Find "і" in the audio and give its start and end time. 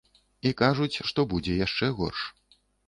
0.49-0.53